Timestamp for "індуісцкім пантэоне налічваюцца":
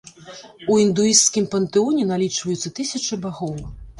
0.83-2.73